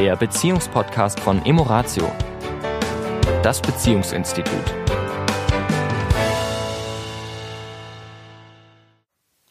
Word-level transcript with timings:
der 0.00 0.16
Beziehungspodcast 0.16 1.20
von 1.20 1.44
Emoratio, 1.44 2.10
das 3.42 3.60
Beziehungsinstitut. 3.60 4.54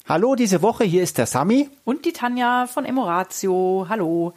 Hallo 0.07 0.33
diese 0.33 0.63
Woche, 0.63 0.85
hier 0.85 1.03
ist 1.03 1.19
der 1.19 1.27
Sami. 1.27 1.69
Und 1.85 2.05
die 2.05 2.13
Tanja 2.13 2.65
von 2.65 2.85
Emoratio. 2.85 3.85
Hallo. 3.89 4.33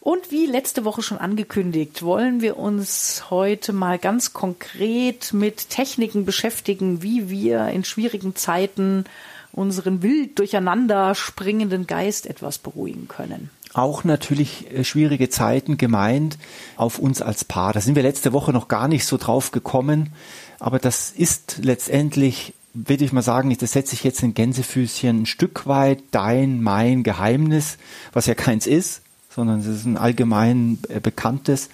Und 0.00 0.32
wie 0.32 0.46
letzte 0.46 0.84
Woche 0.84 1.02
schon 1.02 1.18
angekündigt, 1.18 2.02
wollen 2.02 2.40
wir 2.40 2.56
uns 2.56 3.30
heute 3.30 3.72
mal 3.72 4.00
ganz 4.00 4.32
konkret 4.32 5.32
mit 5.32 5.70
Techniken 5.70 6.24
beschäftigen, 6.24 7.04
wie 7.04 7.30
wir 7.30 7.68
in 7.68 7.84
schwierigen 7.84 8.34
Zeiten 8.34 9.04
unseren 9.52 10.02
wild 10.02 10.40
durcheinander 10.40 11.14
springenden 11.14 11.86
Geist 11.86 12.26
etwas 12.26 12.58
beruhigen 12.58 13.06
können. 13.06 13.50
Auch 13.72 14.04
natürlich 14.04 14.70
äh, 14.72 14.84
schwierige 14.84 15.28
Zeiten 15.28 15.76
gemeint 15.76 16.38
auf 16.76 16.98
uns 16.98 17.22
als 17.22 17.44
Paar. 17.44 17.72
Da 17.72 17.80
sind 17.80 17.94
wir 17.94 18.02
letzte 18.02 18.32
Woche 18.32 18.52
noch 18.52 18.68
gar 18.68 18.88
nicht 18.88 19.04
so 19.04 19.16
drauf 19.16 19.52
gekommen, 19.52 20.12
aber 20.58 20.78
das 20.78 21.10
ist 21.10 21.58
letztendlich 21.62 22.54
würde 22.72 23.04
ich 23.04 23.12
mal 23.12 23.22
sagen, 23.22 23.56
das 23.58 23.72
setze 23.72 23.94
ich 23.94 24.04
jetzt 24.04 24.22
in 24.22 24.34
Gänsefüßchen 24.34 25.22
ein 25.22 25.26
Stück 25.26 25.66
weit 25.66 26.02
dein, 26.12 26.62
mein 26.62 27.02
Geheimnis, 27.02 27.78
was 28.12 28.26
ja 28.26 28.34
keins 28.34 28.66
ist, 28.66 29.02
sondern 29.28 29.60
es 29.60 29.66
ist 29.66 29.86
ein 29.86 29.96
allgemein 29.96 30.78
äh, 30.88 31.00
bekanntes, 31.00 31.68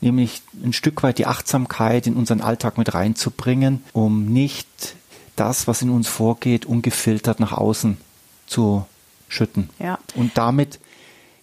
nämlich 0.00 0.42
ein 0.62 0.72
Stück 0.72 1.02
weit 1.02 1.18
die 1.18 1.26
Achtsamkeit 1.26 2.06
in 2.06 2.14
unseren 2.14 2.40
Alltag 2.40 2.76
mit 2.78 2.92
reinzubringen, 2.94 3.82
um 3.92 4.26
nicht 4.26 4.96
das, 5.36 5.66
was 5.66 5.82
in 5.82 5.90
uns 5.90 6.08
vorgeht, 6.08 6.66
ungefiltert 6.66 7.40
nach 7.40 7.52
außen 7.52 7.96
zu 8.46 8.86
schütten. 9.28 9.70
Ja. 9.78 9.98
Und 10.14 10.32
damit 10.36 10.78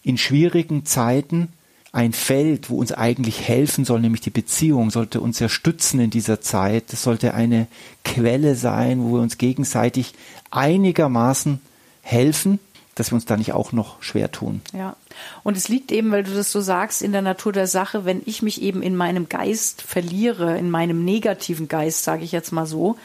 in 0.04 0.18
schwierigen 0.18 0.86
Zeiten 0.86 1.50
ein 1.94 2.14
Feld, 2.14 2.70
wo 2.70 2.78
uns 2.78 2.94
eigentlich 2.94 3.48
helfen 3.48 3.84
soll, 3.84 4.00
nämlich 4.00 4.22
die 4.22 4.30
Beziehung, 4.30 4.92
sollte 4.92 5.20
uns 5.20 5.40
ja 5.40 5.50
stützen 5.50 6.00
in 6.00 6.10
dieser 6.10 6.40
Zeit. 6.40 6.94
Das 6.94 7.04
sollte 7.04 7.34
eine 7.34 7.68
Quelle 8.06 8.56
sein, 8.56 9.04
wo 9.04 9.16
wir 9.16 9.22
uns 9.22 9.38
gegenseitig 9.38 10.14
einigermaßen 10.52 11.60
helfen 12.02 12.60
dass 12.96 13.12
wir 13.12 13.16
uns 13.16 13.26
da 13.26 13.38
nicht 13.38 13.54
auch 13.54 13.72
noch 13.72 14.02
schwer 14.04 14.32
tun. 14.32 14.62
Ja. 14.74 14.96
Und 15.44 15.56
es 15.56 15.70
liegt 15.70 15.92
eben, 15.92 16.12
weil 16.12 16.24
du 16.24 16.34
das 16.34 16.52
so 16.52 16.62
sagst, 16.62 17.02
in 17.02 17.12
der 17.12 17.22
Natur 17.22 17.54
der 17.54 17.68
Sache, 17.68 18.06
wenn 18.06 18.22
ich 18.26 18.42
mich 18.42 18.62
eben 18.62 18.82
in 18.82 18.96
meinem 18.96 19.30
Geist 19.30 19.82
verliere, 19.82 20.58
in 20.58 20.70
meinem 20.70 21.06
negativen 21.06 21.68
Geist, 21.68 22.04
sage 22.04 22.24
ich 22.24 22.32
jetzt 22.32 22.52
mal 22.52 22.66
so, 22.66 22.98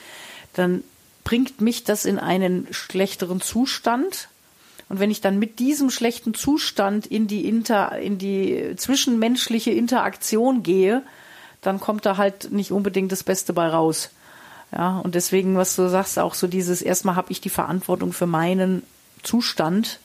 dann 0.55 0.83
bringt 1.25 1.61
mich 1.61 1.85
das 1.85 2.05
in 2.05 2.19
einen 2.19 2.67
schlechteren 2.73 3.41
Zustand. 3.41 4.29
Und 4.89 5.01
wenn 5.01 5.11
ich 5.11 5.21
dann 5.21 5.39
mit 5.39 5.59
diesem 5.59 5.91
schlechten 5.91 6.35
Zustand 6.35 7.07
in 7.07 7.27
die 7.27 7.49
inter, 7.49 7.99
in 7.99 8.19
die 8.19 8.75
zwischenmenschliche 8.77 9.73
Interaktion 9.73 10.63
gehe, 10.63 11.03
dann 11.61 11.81
kommt 11.81 12.07
da 12.07 12.17
halt 12.17 12.53
nicht 12.53 12.71
unbedingt 12.71 13.11
das 13.11 13.25
Beste 13.25 13.53
bei 13.53 13.69
raus. 13.69 14.11
Ja, 14.73 14.99
und 14.99 15.15
deswegen, 15.15 15.57
was 15.57 15.75
du 15.77 15.89
sagst, 15.89 16.19
auch 16.19 16.35
so 16.35 16.47
dieses, 16.47 16.83
erstmal 16.83 17.17
habe 17.17 17.33
ich 17.33 17.41
die 17.41 17.51
Verantwortung 17.51 18.13
für 18.13 18.27
meinen 18.27 18.83
Zustand, 19.23 19.99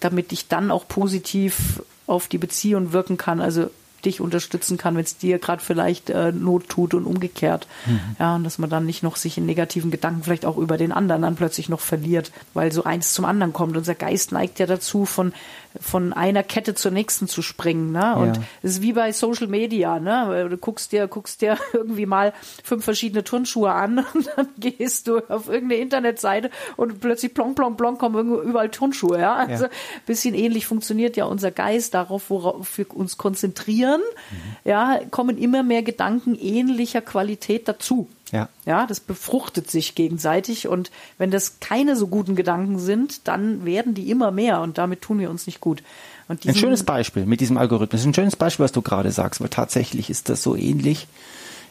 damit 0.00 0.32
ich 0.32 0.48
dann 0.48 0.70
auch 0.70 0.88
positiv 0.88 1.82
auf 2.06 2.28
die 2.28 2.38
Beziehung 2.38 2.92
wirken 2.92 3.16
kann. 3.16 3.40
Also 3.40 3.70
dich 4.04 4.20
unterstützen 4.20 4.76
kann, 4.76 4.94
wenn 4.94 5.04
es 5.04 5.16
dir 5.16 5.38
gerade 5.38 5.62
vielleicht 5.62 6.10
äh, 6.10 6.32
Not 6.32 6.68
tut 6.68 6.94
und 6.94 7.04
umgekehrt. 7.04 7.66
Mhm. 7.86 8.00
Ja, 8.18 8.36
und 8.36 8.44
dass 8.44 8.58
man 8.58 8.70
dann 8.70 8.86
nicht 8.86 9.02
noch 9.02 9.16
sich 9.16 9.38
in 9.38 9.46
negativen 9.46 9.90
Gedanken 9.90 10.22
vielleicht 10.22 10.46
auch 10.46 10.56
über 10.56 10.76
den 10.76 10.92
anderen 10.92 11.22
dann 11.22 11.36
plötzlich 11.36 11.68
noch 11.68 11.80
verliert, 11.80 12.32
weil 12.54 12.72
so 12.72 12.84
eins 12.84 13.12
zum 13.12 13.24
anderen 13.24 13.52
kommt. 13.52 13.76
Unser 13.76 13.94
Geist 13.94 14.32
neigt 14.32 14.58
ja 14.58 14.66
dazu, 14.66 15.04
von, 15.04 15.32
von 15.80 16.12
einer 16.12 16.42
Kette 16.42 16.74
zur 16.74 16.90
nächsten 16.90 17.28
zu 17.28 17.42
springen. 17.42 17.92
Ne? 17.92 18.16
Und 18.16 18.36
ja. 18.36 18.42
es 18.62 18.72
ist 18.72 18.82
wie 18.82 18.92
bei 18.92 19.12
Social 19.12 19.46
Media, 19.46 19.98
ne? 19.98 20.48
Du 20.50 20.56
guckst 20.56 20.92
dir, 20.92 21.06
guckst 21.08 21.42
dir 21.42 21.58
irgendwie 21.72 22.06
mal 22.06 22.32
fünf 22.62 22.84
verschiedene 22.84 23.24
Turnschuhe 23.24 23.72
an 23.72 23.98
und 24.14 24.28
dann 24.36 24.48
gehst 24.58 25.08
du 25.08 25.18
auf 25.28 25.48
irgendeine 25.48 25.80
Internetseite 25.82 26.50
und 26.76 27.00
plötzlich 27.00 27.34
plonk, 27.34 27.56
plonk, 27.56 27.76
plonk 27.76 27.98
kommen 27.98 28.42
überall 28.42 28.70
Turnschuhe. 28.70 29.20
Ja? 29.20 29.34
Also 29.34 29.64
ja. 29.64 29.70
bisschen 30.06 30.34
ähnlich 30.34 30.66
funktioniert 30.66 31.16
ja 31.16 31.24
unser 31.24 31.50
Geist 31.50 31.94
darauf, 31.94 32.30
worauf 32.30 32.78
wir 32.78 32.94
uns 32.94 33.18
konzentrieren 33.18 34.00
mhm. 34.30 34.56
ja, 34.64 35.00
kommen 35.10 35.38
immer 35.38 35.62
mehr 35.62 35.82
Gedanken 35.82 36.34
ähnlicher 36.34 37.00
Qualität 37.00 37.68
dazu. 37.68 38.08
Ja. 38.32 38.48
Ja, 38.66 38.86
das 38.86 39.00
befruchtet 39.00 39.70
sich 39.70 39.94
gegenseitig 39.94 40.68
und 40.68 40.90
wenn 41.16 41.30
das 41.30 41.60
keine 41.60 41.96
so 41.96 42.08
guten 42.08 42.36
Gedanken 42.36 42.78
sind, 42.78 43.26
dann 43.26 43.64
werden 43.64 43.94
die 43.94 44.10
immer 44.10 44.30
mehr 44.30 44.60
und 44.60 44.78
damit 44.78 45.02
tun 45.02 45.18
wir 45.18 45.30
uns 45.30 45.46
nicht 45.46 45.60
gut. 45.60 45.82
ein 46.28 46.54
schönes 46.54 46.84
Beispiel 46.84 47.26
mit 47.26 47.40
diesem 47.40 47.56
Algorithmus. 47.56 48.04
Ein 48.04 48.14
schönes 48.14 48.36
Beispiel, 48.36 48.64
was 48.64 48.72
du 48.72 48.82
gerade 48.82 49.10
sagst, 49.12 49.40
weil 49.40 49.48
tatsächlich 49.48 50.10
ist 50.10 50.28
das 50.28 50.42
so 50.42 50.56
ähnlich. 50.56 51.06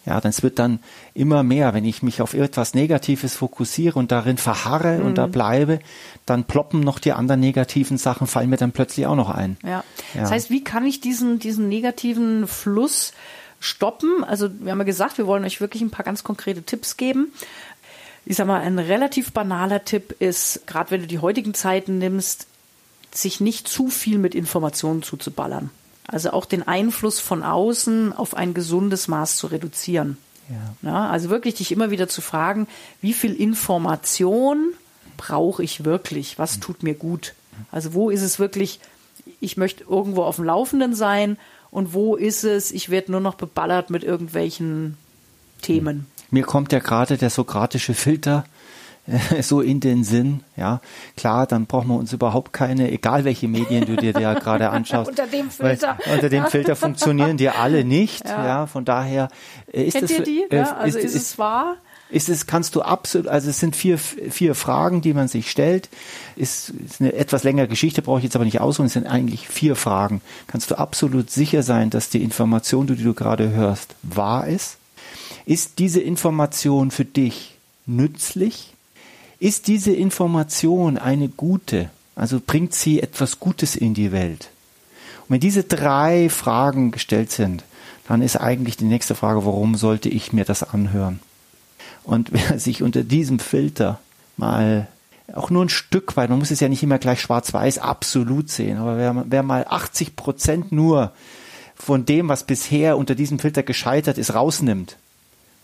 Ja, 0.08 0.22
es 0.24 0.42
wird 0.42 0.58
dann 0.58 0.80
immer 1.14 1.44
mehr, 1.44 1.74
wenn 1.74 1.84
ich 1.84 2.02
mich 2.02 2.22
auf 2.22 2.34
etwas 2.34 2.74
Negatives 2.74 3.36
fokussiere 3.36 4.00
und 4.00 4.10
darin 4.10 4.38
verharre 4.38 5.00
mhm. 5.00 5.06
und 5.06 5.18
da 5.18 5.28
mhm. 5.28 5.32
bleibe, 5.32 5.80
dann 6.26 6.46
ploppen 6.46 6.80
noch 6.80 7.00
die 7.00 7.12
anderen 7.12 7.42
negativen 7.42 7.98
Sachen, 7.98 8.26
fallen 8.26 8.50
mir 8.50 8.56
dann 8.56 8.72
plötzlich 8.72 9.06
auch 9.06 9.18
noch 9.18 9.30
ein. 9.30 9.58
Ja. 9.64 9.84
ja. 10.14 10.22
Das 10.22 10.32
heißt, 10.32 10.50
wie 10.50 10.64
kann 10.64 10.86
ich 10.86 11.02
diesen, 11.02 11.40
diesen 11.40 11.68
negativen 11.68 12.48
Fluss 12.48 13.12
stoppen? 13.60 14.24
Also, 14.24 14.50
wir 14.60 14.72
haben 14.72 14.80
ja 14.80 14.86
gesagt, 14.86 15.18
wir 15.18 15.28
wollen 15.28 15.46
euch 15.46 15.62
wirklich 15.62 15.82
ein 15.82 15.92
paar 15.92 16.06
ganz 16.06 16.24
konkrete 16.24 16.64
Tipps 16.64 16.98
geben. 16.98 17.32
Ich 18.26 18.36
sag 18.36 18.48
mal, 18.48 18.62
ein 18.62 18.80
relativ 18.80 19.32
banaler 19.32 19.86
Tipp 19.86 20.16
ist, 20.20 20.68
gerade 20.68 20.92
wenn 20.92 21.02
du 21.02 21.08
die 21.08 21.20
heutigen 21.20 21.54
Zeiten 21.54 21.98
nimmst, 21.98 22.48
sich 23.14 23.40
nicht 23.40 23.68
zu 23.68 23.90
viel 23.90 24.18
mit 24.18 24.36
Informationen 24.36 25.02
zuzuballern. 25.02 25.70
Also 26.08 26.32
auch 26.32 26.46
den 26.46 26.68
Einfluss 26.68 27.20
von 27.20 27.44
außen 27.44 28.14
auf 28.14 28.36
ein 28.36 28.54
gesundes 28.54 29.08
Maß 29.08 29.38
zu 29.38 29.48
reduzieren. 29.48 30.18
Ja. 30.50 30.90
ja. 30.90 31.10
also 31.10 31.30
wirklich 31.30 31.56
dich 31.56 31.72
immer 31.72 31.92
wieder 31.92 32.08
zu 32.08 32.22
fragen, 32.22 32.68
wie 33.02 33.14
viel 33.14 33.34
Information 33.34 34.74
brauche 35.18 35.64
ich 35.64 35.84
wirklich? 35.84 36.40
Was 36.40 36.60
tut 36.60 36.84
mir 36.84 36.94
gut? 36.94 37.34
Also 37.72 37.94
wo 37.94 38.10
ist 38.10 38.22
es 38.22 38.40
wirklich, 38.40 38.80
ich 39.42 39.58
möchte 39.58 39.84
irgendwo 39.84 40.24
auf 40.24 40.38
dem 40.38 40.46
Laufenden 40.46 40.96
sein 40.96 41.38
und 41.78 41.94
wo 41.94 42.16
ist 42.16 42.44
es, 42.44 42.72
ich 42.72 42.90
werde 42.90 43.12
nur 43.12 43.22
noch 43.22 43.36
beballert 43.36 43.92
mit 43.92 44.04
irgendwelchen 44.04 44.98
Themen. 45.62 46.08
Mir 46.32 46.42
kommt 46.42 46.72
ja 46.72 46.80
gerade 46.80 47.18
der 47.18 47.30
sokratische 47.30 47.94
Filter 47.94 48.46
so 49.42 49.62
in 49.62 49.80
den 49.80 50.04
Sinn, 50.04 50.42
ja. 50.56 50.82
Klar, 51.16 51.46
dann 51.46 51.68
brauchen 51.68 51.90
wir 51.90 51.96
uns 51.96 52.12
überhaupt 52.14 52.52
keine, 52.52 52.92
egal 52.92 53.26
welche 53.26 53.48
Medien 53.48 53.86
du 53.86 53.96
dir 53.96 54.12
da 54.12 54.34
gerade 54.34 54.70
anschaust. 54.72 55.12
unter 55.12 55.28
dem 55.28 55.52
Filter. 55.52 56.00
Weil, 56.04 56.16
unter 56.16 56.30
dem 56.30 56.48
Filter 56.48 56.76
funktionieren 56.76 57.38
die 57.38 57.50
alle 57.50 57.86
nicht, 57.86 58.26
ja. 58.28 58.46
ja 58.46 58.66
von 58.66 58.84
daher 58.84 59.28
äh, 59.72 59.84
ist 59.84 59.94
Kennt 59.94 60.10
es. 60.10 60.18
Ihr 60.18 60.24
die? 60.24 60.46
Äh, 60.50 60.58
ja, 60.58 60.78
also 60.78 60.98
ist, 60.98 61.06
ist, 61.06 61.16
ist 61.16 61.22
es 61.22 61.38
wahr? 61.38 61.78
Ist 62.10 62.30
es, 62.30 62.48
kannst 62.48 62.76
du 62.76 62.82
absolut, 62.82 63.28
also 63.28 63.50
es 63.50 63.60
sind 63.60 63.76
vier, 63.76 63.98
vier 63.98 64.56
Fragen, 64.56 65.02
die 65.02 65.14
man 65.14 65.28
sich 65.28 65.52
stellt. 65.52 65.90
Ist, 66.38 66.70
ist 66.70 67.02
eine 67.02 67.14
etwas 67.14 67.44
längere 67.44 67.68
Geschichte, 67.68 68.02
brauche 68.02 68.20
ich 68.20 68.24
jetzt 68.24 68.36
aber 68.36 68.46
nicht 68.46 68.62
ausholen. 68.62 68.88
Es 68.88 68.94
sind 68.94 69.08
eigentlich 69.08 69.48
vier 69.50 69.76
Fragen. 69.76 70.22
Kannst 70.48 70.72
du 70.72 70.76
absolut 70.76 71.30
sicher 71.30 71.64
sein, 71.64 71.90
dass 71.90 72.10
die 72.10 72.24
Information, 72.24 72.88
die 72.88 72.96
du 72.96 73.14
gerade 73.14 73.50
hörst, 73.50 73.96
wahr 74.04 74.48
ist? 74.48 74.78
Ist 75.46 75.80
diese 75.80 76.00
Information 76.00 76.92
für 76.92 77.06
dich 77.06 77.56
nützlich? 77.86 78.74
Ist 79.40 79.68
diese 79.68 79.92
Information 79.92 80.98
eine 80.98 81.28
gute? 81.28 81.90
Also 82.16 82.42
bringt 82.46 82.74
sie 82.74 83.02
etwas 83.02 83.40
Gutes 83.40 83.76
in 83.76 83.94
die 83.94 84.12
Welt? 84.12 84.50
Und 85.22 85.34
wenn 85.34 85.40
diese 85.40 85.64
drei 85.64 86.30
Fragen 86.30 86.92
gestellt 86.92 87.32
sind, 87.32 87.64
dann 88.08 88.22
ist 88.22 88.38
eigentlich 88.38 88.78
die 88.78 88.86
nächste 88.86 89.14
Frage, 89.14 89.46
warum 89.46 89.76
sollte 89.76 90.10
ich 90.10 90.32
mir 90.32 90.46
das 90.46 90.64
anhören? 90.64 91.20
Und 92.08 92.32
wer 92.32 92.58
sich 92.58 92.82
unter 92.82 93.04
diesem 93.04 93.38
Filter 93.38 94.00
mal 94.38 94.88
auch 95.34 95.50
nur 95.50 95.66
ein 95.66 95.70
Stück 95.70 96.16
weit, 96.16 96.30
man 96.30 96.40
muss 96.40 96.52
es 96.52 96.62
ja 96.62 96.70
nicht 96.70 96.82
immer 96.82 97.00
gleich 97.00 97.20
schwarz-weiß 97.20 97.80
absolut 97.80 98.50
sehen, 98.50 98.78
aber 98.78 98.98
wer, 98.98 99.26
wer 99.28 99.44
mal 99.44 99.66
80 99.68 100.16
Prozent 100.16 100.72
nur 100.72 101.12
von 101.76 102.06
dem, 102.06 102.30
was 102.30 102.46
bisher 102.46 102.98
unter 102.98 103.14
diesem 103.14 103.38
Filter 103.38 103.62
gescheitert 103.62 104.18
ist, 104.18 104.34
rausnimmt, 104.34 104.96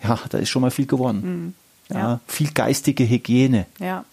ja, 0.03 0.19
da 0.29 0.37
ist 0.37 0.49
schon 0.49 0.61
mal 0.61 0.69
viel 0.69 0.85
gewonnen. 0.85 1.53
Mhm. 1.89 1.95
Ja. 1.95 1.97
ja. 1.97 2.19
viel 2.27 2.51
geistige 2.51 3.07
Hygiene. 3.07 3.65
Ja. 3.79 4.03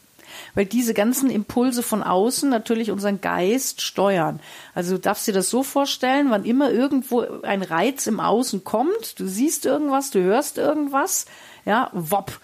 Weil 0.54 0.66
diese 0.66 0.94
ganzen 0.94 1.30
Impulse 1.30 1.82
von 1.82 2.02
außen 2.02 2.48
natürlich 2.48 2.90
unseren 2.90 3.20
Geist 3.20 3.80
steuern. 3.80 4.40
Also 4.74 4.96
du 4.96 5.00
darfst 5.00 5.26
dir 5.26 5.32
das 5.32 5.50
so 5.50 5.62
vorstellen, 5.62 6.30
wann 6.30 6.44
immer 6.44 6.70
irgendwo 6.70 7.20
ein 7.42 7.62
Reiz 7.62 8.06
im 8.06 8.20
Außen 8.20 8.64
kommt, 8.64 9.18
du 9.18 9.26
siehst 9.26 9.66
irgendwas, 9.66 10.10
du 10.10 10.20
hörst 10.20 10.58
irgendwas, 10.58 11.26
ja, 11.64 11.90
wopp, 11.92 12.40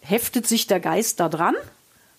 heftet 0.00 0.46
sich 0.46 0.66
der 0.66 0.80
Geist 0.80 1.20
da 1.20 1.28
dran 1.28 1.54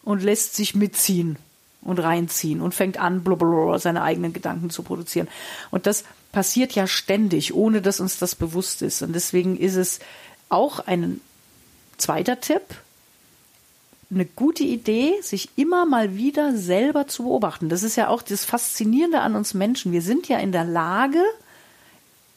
und 0.04 0.24
lässt 0.24 0.56
sich 0.56 0.76
mitziehen 0.76 1.38
und 1.82 2.00
reinziehen 2.00 2.62
und 2.62 2.76
fängt 2.76 2.98
an, 2.98 3.24
blablabla, 3.24 3.80
seine 3.80 4.04
eigenen 4.04 4.34
Gedanken 4.34 4.70
zu 4.70 4.84
produzieren. 4.84 5.28
Und 5.72 5.88
das 5.88 6.04
passiert 6.32 6.74
ja 6.74 6.86
ständig, 6.86 7.54
ohne 7.54 7.82
dass 7.82 8.00
uns 8.00 8.20
das 8.20 8.36
bewusst 8.36 8.82
ist. 8.82 9.02
Und 9.02 9.14
deswegen 9.14 9.58
ist 9.58 9.76
es 9.76 10.00
auch 10.50 10.80
ein 10.80 11.22
Zweiter 11.98 12.40
Tipp, 12.40 12.62
eine 14.10 14.26
gute 14.26 14.64
Idee, 14.64 15.14
sich 15.22 15.50
immer 15.58 15.86
mal 15.86 16.16
wieder 16.16 16.56
selber 16.56 17.08
zu 17.08 17.24
beobachten. 17.24 17.70
Das 17.70 17.84
ist 17.84 17.98
ja 17.98 18.08
auch 18.08 18.22
das 18.22 18.46
Faszinierende 18.46 19.20
an 19.20 19.36
uns 19.36 19.54
Menschen. 19.54 19.92
Wir 19.92 20.02
sind 20.02 20.28
ja 20.28 20.40
in 20.40 20.52
der 20.52 20.64
Lage, 20.64 21.22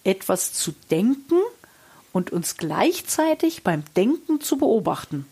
etwas 0.03 0.53
zu 0.53 0.73
denken 0.91 1.37
und 2.13 2.33
uns 2.33 2.57
gleichzeitig 2.57 3.63
beim 3.63 3.85
Denken 3.97 4.41
zu 4.41 4.57
beobachten. 4.59 5.27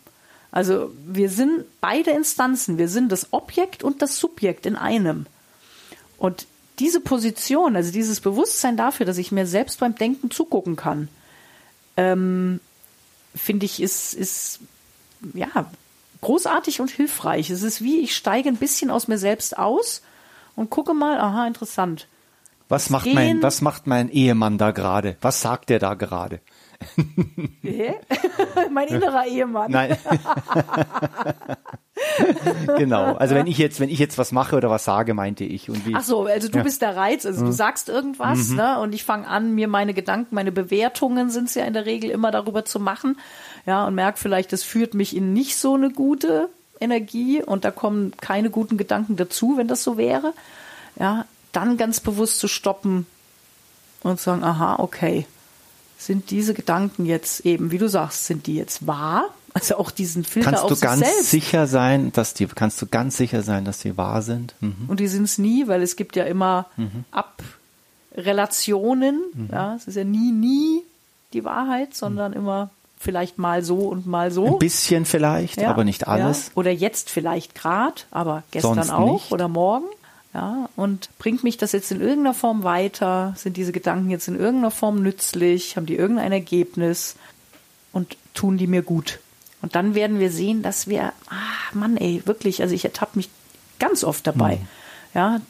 Also 0.51 0.91
wir 1.05 1.29
sind 1.29 1.65
beide 1.81 2.11
Instanzen, 2.11 2.77
wir 2.77 2.87
sind 2.87 3.11
das 3.11 3.33
Objekt 3.33 3.83
und 3.83 4.01
das 4.01 4.17
Subjekt 4.17 4.65
in 4.65 4.75
einem. 4.75 5.25
Und 6.17 6.47
diese 6.79 7.01
Position, 7.01 7.75
also 7.75 7.91
dieses 7.91 8.21
Bewusstsein 8.21 8.77
dafür, 8.77 9.05
dass 9.05 9.17
ich 9.17 9.31
mir 9.31 9.45
selbst 9.45 9.79
beim 9.79 9.95
Denken 9.95 10.31
zugucken 10.31 10.75
kann, 10.75 11.09
ähm, 11.97 12.61
finde 13.35 13.65
ich, 13.65 13.81
ist, 13.81 14.13
ist 14.13 14.59
ja 15.33 15.69
großartig 16.21 16.81
und 16.81 16.89
hilfreich. 16.89 17.49
Es 17.49 17.63
ist 17.63 17.81
wie, 17.81 17.99
ich 17.99 18.15
steige 18.15 18.49
ein 18.49 18.57
bisschen 18.57 18.91
aus 18.91 19.07
mir 19.07 19.17
selbst 19.17 19.57
aus 19.57 20.01
und 20.55 20.69
gucke 20.69 20.93
mal, 20.93 21.19
aha, 21.19 21.47
interessant. 21.47 22.07
Was 22.69 22.89
macht 22.89 23.07
mein, 23.13 23.41
was 23.41 23.61
macht 23.61 23.87
mein 23.87 24.09
Ehemann 24.09 24.57
da 24.57 24.71
gerade? 24.71 25.17
Was 25.21 25.41
sagt 25.41 25.71
er 25.71 25.79
da 25.79 25.95
gerade? 25.95 26.39
mein 28.71 28.87
innerer 28.87 29.25
Ehemann. 29.25 29.71
Nein. 29.71 29.97
genau. 32.77 33.13
Also 33.15 33.35
wenn 33.35 33.47
ich 33.47 33.57
jetzt, 33.57 33.79
wenn 33.79 33.89
ich 33.89 33.99
jetzt 33.99 34.17
was 34.17 34.31
mache 34.31 34.55
oder 34.55 34.69
was 34.69 34.85
sage, 34.85 35.13
meinte 35.13 35.43
ich. 35.43 35.69
Und 35.69 35.85
wie, 35.85 35.95
Ach 35.95 36.03
so, 36.03 36.25
also 36.25 36.47
du 36.47 36.59
Ja. 36.59 36.63
bist 36.63 36.81
der 36.81 36.95
Reiz, 36.95 37.25
also 37.25 37.45
du 37.45 37.51
sagst 37.51 37.89
irgendwas, 37.89 38.49
ne? 38.49 38.79
Und 38.79 38.93
ich 38.93 39.03
fange 39.03 39.27
an, 39.27 39.53
mir 39.55 39.67
meine 39.67 39.93
Gedanken, 39.93 40.35
meine 40.35 40.51
Bewertungen 40.51 41.29
sind 41.29 41.49
es 41.49 41.55
ja 41.55 41.65
in 41.65 41.73
der 41.73 41.85
Regel 41.85 42.09
immer 42.09 42.31
darüber 42.31 42.65
zu 42.65 42.79
machen. 42.79 43.17
Ja, 43.65 43.85
und 43.85 43.95
merke 43.95 44.17
vielleicht, 44.17 44.53
das 44.53 44.63
führt 44.63 44.93
mich 44.93 45.15
in 45.15 45.33
nicht 45.33 45.57
so 45.57 45.75
eine 45.75 45.89
gute 45.89 46.49
Energie 46.79 47.43
und 47.43 47.65
da 47.65 47.71
kommen 47.71 48.13
keine 48.21 48.49
guten 48.49 48.77
Gedanken 48.77 49.15
dazu, 49.17 49.57
wenn 49.57 49.67
das 49.67 49.83
so 49.83 49.97
wäre. 49.97 50.33
Ja, 50.97 51.25
dann 51.51 51.77
ganz 51.77 51.99
bewusst 51.99 52.39
zu 52.39 52.47
stoppen 52.47 53.05
und 54.01 54.19
zu 54.19 54.25
sagen, 54.25 54.43
aha, 54.43 54.75
okay. 54.79 55.25
Sind 55.97 56.31
diese 56.31 56.53
Gedanken 56.53 57.05
jetzt 57.05 57.45
eben, 57.45 57.71
wie 57.71 57.77
du 57.77 57.89
sagst, 57.89 58.25
sind 58.25 58.47
die 58.47 58.55
jetzt 58.55 58.87
wahr? 58.87 59.25
Also 59.53 59.77
auch 59.77 59.91
diesen 59.91 60.23
Filter 60.23 60.51
kannst 60.51 60.63
auf 60.63 60.69
du 60.69 60.75
sich 60.75 60.83
ganz 60.83 60.99
selbst. 60.99 61.29
sicher 61.31 61.67
sein, 61.67 62.11
dass 62.13 62.33
die, 62.33 62.45
kannst 62.47 62.81
du 62.81 62.85
ganz 62.85 63.17
sicher 63.17 63.41
sein, 63.41 63.65
dass 63.65 63.79
die 63.79 63.97
wahr 63.97 64.21
sind? 64.21 64.53
Mhm. 64.61 64.85
Und 64.87 64.99
die 65.01 65.07
sind 65.07 65.23
es 65.23 65.37
nie, 65.37 65.67
weil 65.67 65.81
es 65.81 65.95
gibt 65.97 66.15
ja 66.15 66.23
immer 66.23 66.67
Abrelationen. 68.11 69.21
Mhm. 69.33 69.49
Ja, 69.51 69.75
es 69.75 69.87
ist 69.87 69.95
ja 69.95 70.03
nie, 70.03 70.31
nie 70.31 70.83
die 71.33 71.43
Wahrheit, 71.43 71.95
sondern 71.95 72.33
immer 72.33 72.69
vielleicht 72.97 73.37
mal 73.37 73.63
so 73.63 73.75
und 73.77 74.05
mal 74.05 74.31
so. 74.31 74.45
Ein 74.45 74.59
bisschen 74.59 75.05
vielleicht, 75.05 75.59
Ja, 75.61 75.69
aber 75.69 75.83
nicht 75.83 76.07
alles. 76.07 76.47
Ja. 76.47 76.51
Oder 76.55 76.71
jetzt 76.71 77.09
vielleicht 77.09 77.55
gerade, 77.55 78.01
aber 78.11 78.43
gestern 78.51 78.75
Sonst 78.75 78.89
auch 78.91 79.13
nicht. 79.13 79.31
oder 79.31 79.47
morgen. 79.47 79.85
Ja, 80.33 80.69
und 80.75 81.09
bringt 81.17 81.43
mich 81.43 81.57
das 81.57 81.71
jetzt 81.71 81.91
in 81.91 82.01
irgendeiner 82.01 82.35
Form 82.35 82.63
weiter? 82.63 83.33
Sind 83.35 83.57
diese 83.57 83.71
Gedanken 83.71 84.11
jetzt 84.11 84.27
in 84.27 84.35
irgendeiner 84.35 84.69
Form 84.71 85.01
nützlich? 85.01 85.75
Haben 85.75 85.87
die 85.87 85.95
irgendein 85.95 86.31
Ergebnis? 86.31 87.15
Und 87.91 88.15
tun 88.35 88.57
die 88.57 88.67
mir 88.67 88.83
gut? 88.83 89.19
Und 89.61 89.75
dann 89.75 89.95
werden 89.95 90.19
wir 90.19 90.31
sehen, 90.31 90.61
dass 90.61 90.87
wir, 90.87 91.11
ah, 91.29 91.73
Mann, 91.73 91.97
ey, 91.97 92.21
wirklich, 92.25 92.61
also 92.61 92.75
ich 92.75 92.85
ertappe 92.85 93.17
mich 93.17 93.29
ganz 93.79 94.03
oft 94.03 94.27
dabei, 94.27 94.57
Hm. 94.57 94.67
ja, 95.15 95.41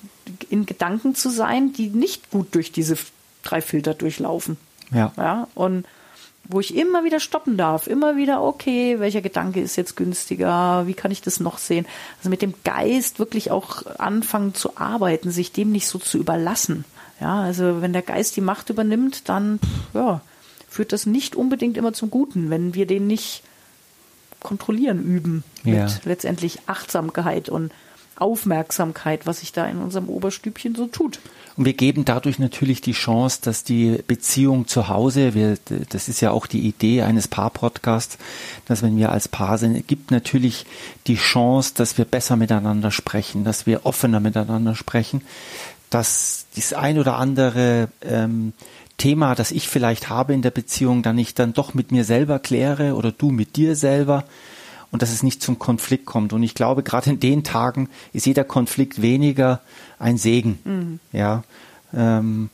in 0.49 0.65
Gedanken 0.65 1.13
zu 1.15 1.29
sein, 1.29 1.73
die 1.73 1.87
nicht 1.87 2.31
gut 2.31 2.55
durch 2.55 2.71
diese 2.71 2.97
drei 3.43 3.61
Filter 3.61 3.93
durchlaufen. 3.93 4.57
Ja. 4.91 5.11
Ja, 5.17 5.47
und 5.55 5.85
wo 6.51 6.59
ich 6.59 6.75
immer 6.75 7.03
wieder 7.03 7.19
stoppen 7.19 7.57
darf, 7.57 7.85
immer 7.85 8.17
wieder, 8.17 8.41
okay, 8.41 8.99
welcher 8.99 9.21
Gedanke 9.21 9.61
ist 9.61 9.75
jetzt 9.75 9.95
günstiger, 9.95 10.87
wie 10.87 10.95
kann 10.95 11.11
ich 11.11 11.21
das 11.21 11.39
noch 11.39 11.59
sehen? 11.59 11.85
Also 12.17 12.31
mit 12.31 12.41
dem 12.41 12.55
Geist 12.63 13.19
wirklich 13.19 13.51
auch 13.51 13.85
anfangen 13.99 14.55
zu 14.55 14.75
arbeiten, 14.75 15.29
sich 15.29 15.51
dem 15.51 15.71
nicht 15.71 15.87
so 15.87 15.99
zu 15.99 16.17
überlassen. 16.17 16.85
Ja, 17.21 17.41
also 17.41 17.81
wenn 17.81 17.93
der 17.93 18.01
Geist 18.01 18.35
die 18.35 18.41
Macht 18.41 18.71
übernimmt, 18.71 19.29
dann 19.29 19.59
ja, 19.93 20.21
führt 20.67 20.91
das 20.91 21.05
nicht 21.05 21.35
unbedingt 21.35 21.77
immer 21.77 21.93
zum 21.93 22.09
Guten, 22.09 22.49
wenn 22.49 22.73
wir 22.73 22.87
den 22.87 23.05
nicht 23.05 23.43
kontrollieren 24.39 25.03
üben 25.03 25.43
Ja. 25.63 25.83
mit 25.83 26.05
letztendlich 26.05 26.61
Achtsamkeit 26.65 27.49
und 27.49 27.71
Aufmerksamkeit, 28.21 29.25
was 29.25 29.39
sich 29.39 29.51
da 29.51 29.65
in 29.67 29.77
unserem 29.77 30.09
Oberstübchen 30.09 30.75
so 30.75 30.87
tut. 30.87 31.19
Und 31.55 31.65
wir 31.65 31.73
geben 31.73 32.05
dadurch 32.05 32.39
natürlich 32.39 32.79
die 32.81 32.93
Chance, 32.93 33.39
dass 33.43 33.63
die 33.63 33.99
Beziehung 34.07 34.67
zu 34.67 34.87
Hause, 34.87 35.33
wir, 35.33 35.57
das 35.89 36.07
ist 36.07 36.21
ja 36.21 36.31
auch 36.31 36.47
die 36.47 36.61
Idee 36.61 37.01
eines 37.01 37.27
Paar-Podcasts, 37.27 38.17
dass 38.65 38.81
wenn 38.81 38.95
wir 38.97 39.11
als 39.11 39.27
Paar 39.27 39.57
sind, 39.57 39.85
gibt 39.87 40.11
natürlich 40.11 40.65
die 41.07 41.17
Chance, 41.17 41.73
dass 41.75 41.97
wir 41.97 42.05
besser 42.05 42.37
miteinander 42.37 42.91
sprechen, 42.91 43.43
dass 43.43 43.65
wir 43.65 43.85
offener 43.85 44.19
miteinander 44.19 44.75
sprechen, 44.75 45.21
dass 45.89 46.45
das 46.55 46.73
ein 46.73 46.97
oder 46.97 47.17
andere 47.17 47.89
ähm, 48.01 48.53
Thema, 48.97 49.33
das 49.33 49.51
ich 49.51 49.67
vielleicht 49.67 50.09
habe 50.09 50.33
in 50.33 50.41
der 50.41 50.51
Beziehung, 50.51 51.03
dann 51.03 51.17
ich 51.17 51.33
dann 51.33 51.53
doch 51.53 51.73
mit 51.73 51.91
mir 51.91 52.03
selber 52.03 52.39
kläre 52.39 52.95
oder 52.95 53.11
du 53.11 53.31
mit 53.31 53.55
dir 53.55 53.75
selber 53.75 54.25
und 54.91 55.01
dass 55.01 55.11
es 55.11 55.23
nicht 55.23 55.41
zum 55.41 55.59
Konflikt 55.59 56.05
kommt. 56.05 56.33
Und 56.33 56.43
ich 56.43 56.55
glaube, 56.55 56.83
gerade 56.83 57.11
in 57.11 57.19
den 57.19 57.43
Tagen 57.43 57.89
ist 58.13 58.25
jeder 58.25 58.43
Konflikt 58.43 59.01
weniger 59.01 59.61
ein 59.99 60.17
Segen. 60.17 60.99
Ja. 61.11 61.43
Ähm, 61.93 62.49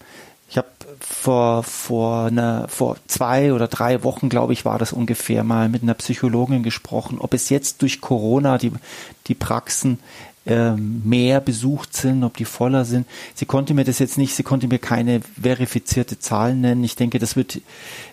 ich 0.50 0.58
habe 0.58 0.68
vor 1.00 1.64
vor 1.64 2.26
einer, 2.26 2.68
vor 2.68 2.98
zwei 3.08 3.54
oder 3.54 3.68
drei 3.68 4.04
Wochen, 4.04 4.30
glaube 4.30 4.54
ich, 4.54 4.64
war 4.66 4.78
das 4.80 4.94
ungefähr 4.94 5.44
mal 5.44 5.70
mit 5.70 5.84
einer 5.84 5.96
Psychologin 5.96 6.64
gesprochen, 6.64 7.18
ob 7.20 7.34
es 7.34 7.50
jetzt 7.50 7.82
durch 7.82 8.02
Corona 8.02 8.58
die 8.58 8.72
die 9.28 9.36
Praxen 9.36 10.00
ähm, 10.48 11.02
mehr 11.04 11.42
besucht 11.42 11.96
sind, 11.96 12.24
ob 12.24 12.38
die 12.38 12.46
voller 12.46 12.86
sind. 12.86 13.08
Sie 13.34 13.46
konnte 13.46 13.74
mir 13.74 13.84
das 13.84 14.00
jetzt 14.00 14.18
nicht, 14.18 14.36
sie 14.36 14.44
konnte 14.44 14.68
mir 14.68 14.78
keine 14.78 15.22
verifizierte 15.42 16.20
Zahlen 16.20 16.62
nennen. 16.62 16.84
Ich 16.84 16.96
denke, 16.96 17.18
das 17.18 17.36
wird 17.36 17.62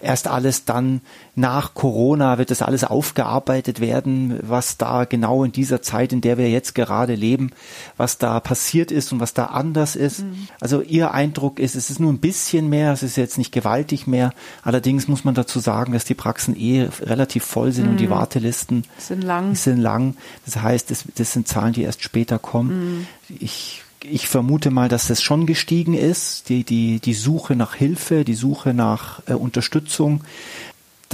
erst 0.00 0.28
alles 0.28 0.64
dann 0.64 1.02
nach 1.34 1.72
Corona 1.72 2.36
wird 2.36 2.50
das 2.50 2.60
alles 2.60 2.84
aufgearbeitet 2.84 3.80
werden, 3.80 4.38
was 4.42 4.76
da 4.76 5.04
genau 5.04 5.44
in 5.44 5.52
dieser 5.52 5.80
Zeit, 5.80 6.12
in 6.12 6.20
der 6.20 6.36
wir 6.36 6.50
jetzt 6.50 6.74
gerade 6.74 7.14
leben, 7.14 7.52
was 7.96 8.18
da 8.18 8.38
passiert 8.38 8.90
ist 8.90 9.12
und 9.12 9.20
was 9.20 9.32
da 9.32 9.46
anders 9.46 9.96
ist. 9.96 10.24
Also 10.60 10.82
ihr 10.82 11.12
Eindruck 11.12 11.58
ist, 11.58 11.74
es 11.74 11.88
ist 11.88 12.00
nur 12.00 12.12
ein 12.12 12.18
bisschen 12.18 12.68
mehr, 12.68 12.92
es 12.92 13.02
ist 13.02 13.16
jetzt 13.16 13.38
nicht 13.38 13.50
gewaltig 13.50 14.06
mehr. 14.06 14.34
Allerdings 14.62 15.08
muss 15.08 15.24
man 15.24 15.34
dazu 15.34 15.58
sagen, 15.58 15.94
dass 15.94 16.04
die 16.04 16.14
Praxen 16.14 16.54
eh 16.54 16.88
relativ 17.00 17.44
voll 17.44 17.72
sind 17.72 17.88
und 17.88 17.96
die 17.96 18.10
Wartelisten 18.10 18.84
Sind 18.98 19.22
lang. 19.22 19.54
sind 19.54 19.78
lang. 19.78 20.16
Das 20.44 20.60
heißt, 20.60 20.90
das, 20.90 21.04
das 21.14 21.32
sind 21.32 21.48
Zahlen, 21.48 21.72
die 21.72 21.82
erst 21.82 22.02
später 22.02 22.38
kommen. 22.38 23.06
Ich, 23.28 23.82
ich 24.04 24.28
vermute 24.28 24.70
mal, 24.70 24.88
dass 24.88 25.08
das 25.08 25.22
schon 25.22 25.46
gestiegen 25.46 25.94
ist, 25.94 26.48
die, 26.48 26.64
die, 26.64 27.00
die 27.00 27.14
Suche 27.14 27.56
nach 27.56 27.74
Hilfe, 27.74 28.24
die 28.24 28.34
Suche 28.34 28.74
nach 28.74 29.22
äh, 29.26 29.34
Unterstützung. 29.34 30.22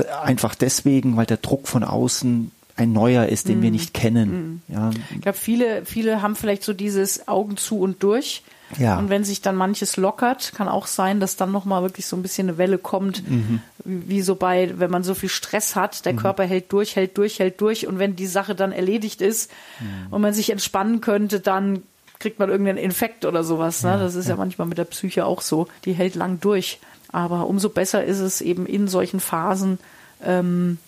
Einfach 0.00 0.55
deswegen, 0.55 1.17
weil 1.17 1.26
der 1.26 1.37
Druck 1.38 1.69
von 1.69 1.85
außen 1.85 2.50
ein 2.76 2.93
neuer 2.93 3.26
ist, 3.26 3.49
den 3.49 3.61
wir 3.61 3.73
nicht 3.73 3.93
kennen. 3.93 4.62
Ja, 4.69 4.90
Ich 5.14 5.21
glaube, 5.23 5.37
viele, 5.37 5.85
viele 5.85 6.23
haben 6.23 6.37
vielleicht 6.37 6.62
so 6.62 6.73
dieses 6.73 7.26
Augen 7.26 7.57
zu 7.57 7.81
und 7.81 8.02
durch. 8.05 8.43
Ja. 8.78 8.99
Und 8.99 9.09
wenn 9.09 9.25
sich 9.25 9.40
dann 9.40 9.57
manches 9.57 9.97
lockert, 9.97 10.52
kann 10.55 10.69
auch 10.69 10.87
sein, 10.87 11.19
dass 11.21 11.35
dann 11.37 11.50
nochmal 11.50 11.83
wirklich 11.83 12.07
so 12.07 12.14
ein 12.17 12.23
bisschen 12.23 12.49
eine 12.50 12.59
Welle 12.59 12.78
kommt, 12.78 13.28
Mhm. 13.28 13.61
wie 13.85 14.21
so 14.21 14.35
bei, 14.37 14.78
wenn 14.78 14.90
man 14.90 15.02
so 15.02 15.14
viel 15.14 15.31
Stress 15.31 15.75
hat, 15.75 16.05
der 16.05 16.14
Körper 16.14 16.45
hält 16.45 16.71
durch, 16.73 16.95
hält 16.95 17.17
durch, 17.19 17.38
hält 17.40 17.61
durch 17.62 17.87
und 17.87 17.99
wenn 17.99 18.14
die 18.14 18.26
Sache 18.26 18.55
dann 18.55 18.71
erledigt 18.71 19.23
ist 19.23 19.50
Mhm. 19.81 20.12
und 20.12 20.21
man 20.21 20.35
sich 20.35 20.50
entspannen 20.50 21.00
könnte, 21.00 21.40
dann 21.40 21.83
kriegt 22.21 22.38
man 22.38 22.50
irgendeinen 22.50 22.78
Infekt 22.78 23.25
oder 23.25 23.43
sowas. 23.43 23.83
Ne? 23.85 23.97
Das 23.99 24.14
ist 24.14 24.28
ja. 24.28 24.37
manchmal 24.37 24.69
mit 24.69 24.76
der 24.78 24.85
Psyche 24.85 25.25
auch 25.25 25.40
so. 25.40 25.67
Die 25.85 25.95
hält 25.95 26.14
lang 26.14 26.38
durch. 26.40 26.78
Aber 27.10 27.46
umso 27.46 27.68
besser 27.68 28.04
ist 28.04 28.18
es 28.18 28.40
eben 28.40 28.66
in 28.66 28.88
solchen 28.88 29.20
Phasen, 29.20 29.78
ähm, 30.22 30.78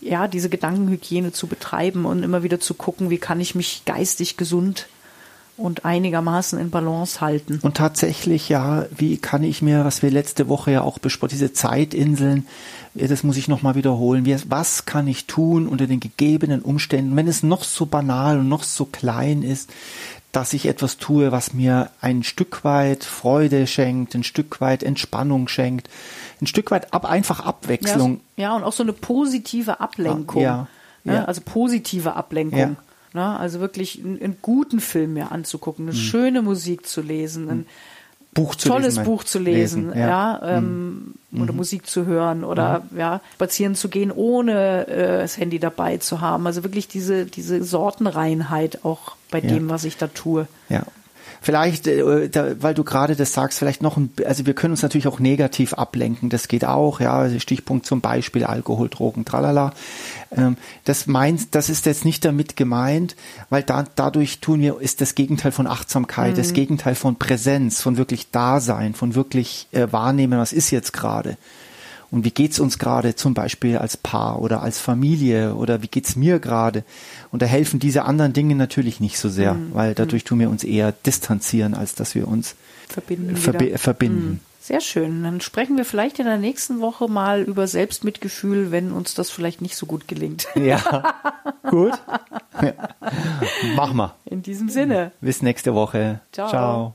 ja, 0.00 0.28
diese 0.28 0.48
Gedankenhygiene 0.48 1.32
zu 1.32 1.46
betreiben 1.46 2.06
und 2.06 2.22
immer 2.22 2.42
wieder 2.42 2.60
zu 2.60 2.74
gucken, 2.74 3.10
wie 3.10 3.18
kann 3.18 3.40
ich 3.40 3.54
mich 3.54 3.82
geistig 3.84 4.36
gesund 4.36 4.86
und 5.60 5.84
einigermaßen 5.84 6.58
in 6.58 6.70
Balance 6.70 7.20
halten. 7.20 7.60
Und 7.62 7.76
tatsächlich, 7.76 8.48
ja, 8.48 8.86
wie 8.96 9.18
kann 9.18 9.42
ich 9.44 9.62
mir, 9.62 9.84
was 9.84 10.02
wir 10.02 10.10
letzte 10.10 10.48
Woche 10.48 10.72
ja 10.72 10.82
auch 10.82 10.98
besprochen, 10.98 11.30
diese 11.30 11.52
Zeitinseln, 11.52 12.46
das 12.94 13.22
muss 13.22 13.36
ich 13.36 13.46
nochmal 13.48 13.74
wiederholen. 13.74 14.24
Wie, 14.24 14.36
was 14.48 14.86
kann 14.86 15.06
ich 15.06 15.26
tun 15.26 15.68
unter 15.68 15.86
den 15.86 16.00
gegebenen 16.00 16.62
Umständen, 16.62 17.14
wenn 17.16 17.28
es 17.28 17.42
noch 17.42 17.62
so 17.64 17.86
banal 17.86 18.38
und 18.38 18.48
noch 18.48 18.62
so 18.62 18.84
klein 18.84 19.42
ist, 19.42 19.70
dass 20.32 20.52
ich 20.52 20.66
etwas 20.66 20.96
tue, 20.98 21.32
was 21.32 21.54
mir 21.54 21.90
ein 22.00 22.22
Stück 22.22 22.64
weit 22.64 23.04
Freude 23.04 23.66
schenkt, 23.66 24.14
ein 24.14 24.22
Stück 24.22 24.60
weit 24.60 24.82
Entspannung 24.82 25.48
schenkt, 25.48 25.88
ein 26.40 26.46
Stück 26.46 26.70
weit 26.70 26.94
ab, 26.94 27.04
einfach 27.04 27.40
Abwechslung. 27.40 28.20
Ja, 28.36 28.44
ja, 28.44 28.56
und 28.56 28.62
auch 28.62 28.72
so 28.72 28.82
eine 28.82 28.92
positive 28.92 29.80
Ablenkung. 29.80 30.42
Ja, 30.42 30.68
Ne? 31.04 31.14
ja. 31.14 31.24
Also 31.24 31.40
positive 31.44 32.14
Ablenkung. 32.14 32.76
Ne? 33.12 33.38
Also 33.38 33.60
wirklich 33.60 34.00
einen, 34.04 34.20
einen 34.22 34.36
guten 34.42 34.80
Film 34.80 35.14
mir 35.14 35.32
anzugucken, 35.32 35.84
Mhm. 35.86 35.90
eine 35.90 35.98
schöne 35.98 36.42
Musik 36.42 36.86
zu 36.86 37.00
lesen, 37.02 37.48
ein, 37.50 37.66
Buch 38.32 38.54
zu 38.54 38.68
tolles 38.68 38.94
lesen. 38.94 39.04
Buch 39.04 39.24
zu 39.24 39.38
lesen, 39.40 39.86
lesen, 39.88 39.98
ja, 39.98 40.08
ja. 40.40 40.58
ähm, 40.58 41.14
oder 41.36 41.52
Musik 41.52 41.86
zu 41.88 42.06
hören 42.06 42.44
oder 42.44 42.82
ja, 42.96 43.20
spazieren 43.34 43.74
zu 43.74 43.88
gehen, 43.88 44.12
ohne 44.12 44.86
äh, 44.86 45.18
das 45.22 45.36
Handy 45.36 45.58
dabei 45.58 45.96
zu 45.96 46.20
haben. 46.20 46.46
Also 46.46 46.62
wirklich 46.62 46.86
diese, 46.86 47.26
diese 47.26 47.64
Sortenreinheit 47.64 48.84
auch 48.84 49.16
bei 49.32 49.40
Ja. 49.40 49.48
dem, 49.48 49.68
was 49.68 49.82
ich 49.82 49.96
da 49.96 50.06
tue. 50.06 50.46
Ja. 50.68 50.84
Vielleicht, 51.42 51.86
äh, 51.86 52.62
weil 52.62 52.74
du 52.74 52.84
gerade 52.84 53.16
das 53.16 53.32
sagst, 53.32 53.58
vielleicht 53.58 53.82
noch 53.82 53.96
ein, 53.96 54.10
also 54.26 54.44
wir 54.44 54.54
können 54.54 54.72
uns 54.72 54.82
natürlich 54.82 55.08
auch 55.08 55.20
negativ 55.20 55.72
ablenken, 55.72 56.28
das 56.28 56.48
geht 56.48 56.64
auch, 56.64 57.00
ja, 57.00 57.14
also 57.14 57.38
Stichpunkt 57.38 57.86
zum 57.86 58.02
Beispiel 58.02 58.44
Alkohol, 58.44 58.88
Drogen, 58.90 59.24
tralala. 59.24 59.72
Ähm, 60.36 60.56
das 60.84 61.06
meint, 61.06 61.54
das 61.54 61.70
ist 61.70 61.86
jetzt 61.86 62.04
nicht 62.04 62.24
damit 62.24 62.56
gemeint, 62.56 63.16
weil 63.48 63.62
da, 63.62 63.84
dadurch 63.94 64.40
tun 64.40 64.60
wir, 64.60 64.80
ist 64.80 65.00
das 65.00 65.14
Gegenteil 65.14 65.52
von 65.52 65.66
Achtsamkeit, 65.66 66.36
das 66.36 66.52
Gegenteil 66.52 66.94
von 66.94 67.16
Präsenz, 67.16 67.80
von 67.80 67.96
wirklich 67.96 68.30
Dasein, 68.30 68.94
von 68.94 69.14
wirklich 69.14 69.68
äh, 69.72 69.86
wahrnehmen, 69.90 70.38
was 70.38 70.52
ist 70.52 70.70
jetzt 70.70 70.92
gerade. 70.92 71.36
Und 72.10 72.24
wie 72.24 72.30
geht's 72.30 72.58
uns 72.58 72.78
gerade 72.78 73.14
zum 73.14 73.34
Beispiel 73.34 73.78
als 73.78 73.96
Paar 73.96 74.40
oder 74.42 74.62
als 74.62 74.80
Familie 74.80 75.54
oder 75.54 75.82
wie 75.82 75.88
geht's 75.88 76.16
mir 76.16 76.40
gerade? 76.40 76.84
Und 77.30 77.42
da 77.42 77.46
helfen 77.46 77.78
diese 77.78 78.04
anderen 78.04 78.32
Dinge 78.32 78.56
natürlich 78.56 78.98
nicht 79.00 79.18
so 79.18 79.28
sehr, 79.28 79.56
weil 79.72 79.94
dadurch 79.94 80.24
tun 80.24 80.40
wir 80.40 80.50
uns 80.50 80.64
eher 80.64 80.92
distanzieren, 80.92 81.74
als 81.74 81.94
dass 81.94 82.14
wir 82.14 82.26
uns 82.26 82.56
Verbinden. 82.88 83.36
verbi 83.36 83.78
verbinden. 83.78 84.40
Sehr 84.60 84.80
schön. 84.80 85.22
Dann 85.22 85.40
sprechen 85.40 85.76
wir 85.76 85.84
vielleicht 85.84 86.18
in 86.18 86.26
der 86.26 86.36
nächsten 86.36 86.80
Woche 86.80 87.08
mal 87.08 87.42
über 87.42 87.66
Selbstmitgefühl, 87.66 88.70
wenn 88.70 88.92
uns 88.92 89.14
das 89.14 89.30
vielleicht 89.30 89.62
nicht 89.62 89.74
so 89.76 89.86
gut 89.86 90.06
gelingt. 90.06 90.48
Ja, 90.54 91.14
gut. 91.68 91.92
Ja. 92.62 92.72
Mach 93.74 93.94
mal. 93.94 94.14
In 94.26 94.42
diesem 94.42 94.68
Sinne. 94.68 95.12
Bis 95.22 95.40
nächste 95.40 95.74
Woche. 95.74 96.20
Ciao. 96.32 96.50
Ciao. 96.50 96.94